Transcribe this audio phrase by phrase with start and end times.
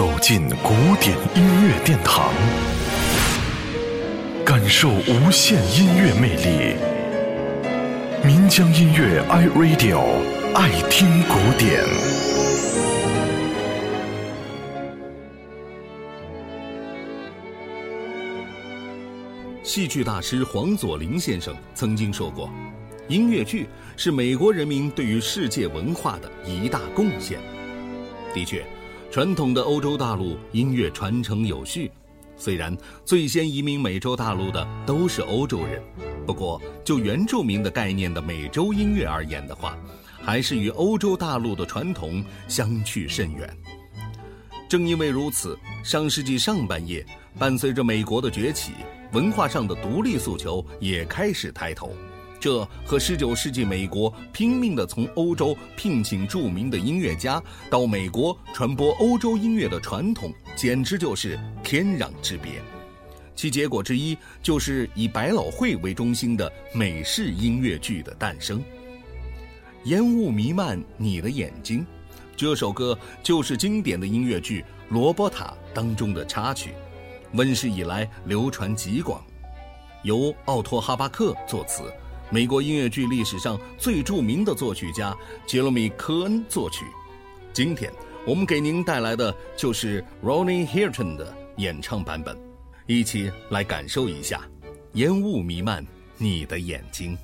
[0.00, 2.32] 走进古典音乐殿堂，
[4.46, 6.74] 感受无限音乐魅力。
[8.24, 10.00] 民江音乐 iRadio
[10.54, 11.84] 爱听古典。
[19.62, 22.50] 戏剧大师黄佐临先生曾经说过
[23.06, 27.38] ：“音乐剧是美国人民对于世界文化的一大贡献。”
[28.32, 28.64] 的确，
[29.10, 31.90] 传统的欧洲大陆音乐传承有序。
[32.36, 32.74] 虽然
[33.04, 35.82] 最先移民美洲大陆的都是欧洲人，
[36.24, 39.76] 不过就原住民的概念的美洲音乐而言的话，
[40.22, 43.52] 还是与欧洲大陆的传统相去甚远。
[44.68, 47.04] 正因为如此，上世纪上半叶，
[47.36, 48.74] 伴随着美国的崛起。
[49.12, 51.92] 文化上的独立诉求也开始抬头，
[52.40, 62.62] 这和19世纪美国拼命地从欧洲聘请著名的音乐家到美国传播欧洲音乐的传统，简直就是天壤之别。
[63.36, 68.62] 其结果之一就是以百老汇为中心的美式音乐剧的诞生。
[69.84, 71.84] 烟雾弥漫你的眼睛，
[72.36, 76.70] 这首歌就是经典的音乐剧《罗伯塔》当中的插曲。
[77.32, 79.22] 问世以来流传极广，
[80.02, 81.82] 由奥托·哈巴克作词，
[82.32, 85.16] 美国音乐剧历史上最著名的作曲家
[85.48, 86.84] 杰罗米·科恩作曲。
[87.52, 87.92] 今天
[88.24, 92.38] 我们给您带来的就是 Ronnie Hilton 的演唱版本，
[92.86, 94.48] 一起来感受一下
[94.92, 95.84] 烟雾弥漫
[96.18, 97.18] 你的眼睛。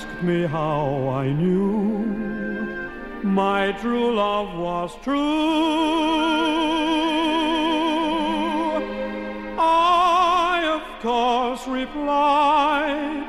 [0.00, 1.98] Asked me how I knew
[3.22, 5.18] my true love was true.
[9.58, 13.26] I, of course, replied,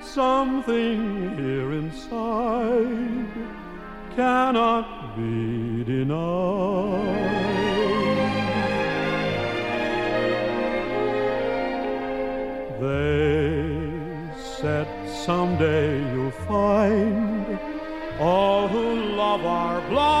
[0.00, 3.28] something here inside
[4.14, 7.36] cannot be denied.
[12.80, 13.86] They
[14.60, 14.88] said
[15.26, 16.15] someday
[19.36, 20.16] love are blind.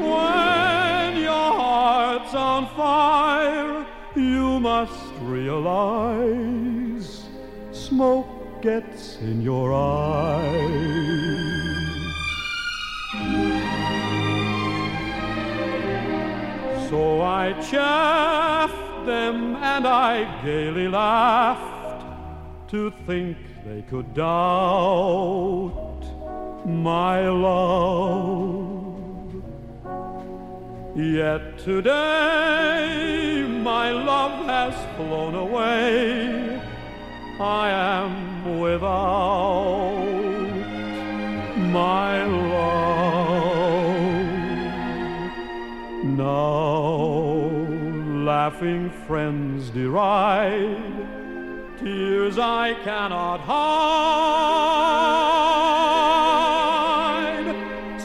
[0.00, 6.08] When your heart's on fire, you must realize
[7.72, 11.00] smoke gets in your eyes.
[16.88, 26.02] So I chaffed them and I gaily laughed to think they could doubt
[26.66, 28.72] my love.
[30.96, 36.60] Yet today my love has flown away.
[37.40, 40.02] I am without
[41.56, 42.82] my love.
[46.04, 47.22] Now
[48.24, 51.21] laughing friends deride,
[51.82, 53.62] tears I cannot hide.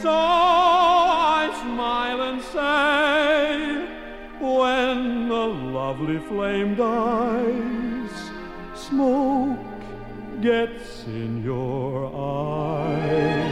[0.02, 3.86] So I smile and say,
[4.40, 5.46] when the
[5.78, 8.10] lovely flame dies,
[8.74, 9.58] smoke
[10.40, 13.47] gets in your eyes.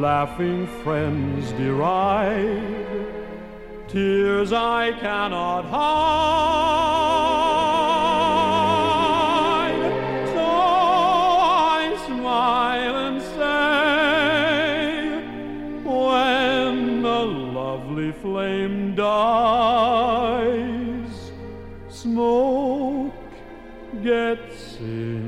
[0.00, 3.04] Laughing friends deride,
[3.88, 6.98] tears I cannot hide.
[10.34, 15.08] So I smile and say,
[15.82, 20.12] when the lovely flame dies,
[21.88, 23.14] smoke
[24.02, 25.27] gets in